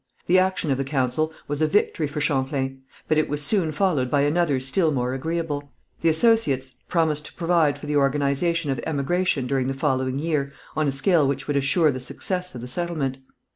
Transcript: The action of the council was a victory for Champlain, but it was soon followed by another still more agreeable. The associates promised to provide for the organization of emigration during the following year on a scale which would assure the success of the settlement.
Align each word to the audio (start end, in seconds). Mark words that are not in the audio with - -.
The 0.25 0.39
action 0.39 0.71
of 0.71 0.79
the 0.79 0.83
council 0.83 1.31
was 1.47 1.61
a 1.61 1.67
victory 1.67 2.07
for 2.07 2.19
Champlain, 2.19 2.81
but 3.07 3.19
it 3.19 3.29
was 3.29 3.43
soon 3.43 3.71
followed 3.71 4.09
by 4.09 4.21
another 4.21 4.59
still 4.59 4.91
more 4.91 5.13
agreeable. 5.13 5.71
The 6.01 6.09
associates 6.09 6.73
promised 6.87 7.27
to 7.27 7.33
provide 7.33 7.77
for 7.77 7.85
the 7.85 7.97
organization 7.97 8.71
of 8.71 8.81
emigration 8.87 9.45
during 9.45 9.67
the 9.67 9.75
following 9.75 10.17
year 10.17 10.53
on 10.75 10.87
a 10.87 10.91
scale 10.91 11.27
which 11.27 11.45
would 11.45 11.55
assure 11.55 11.91
the 11.91 11.99
success 11.99 12.55
of 12.55 12.61
the 12.61 12.67
settlement. 12.67 13.19